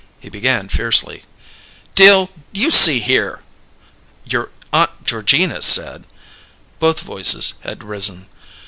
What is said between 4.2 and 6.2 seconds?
"Your Aunt Georgina said"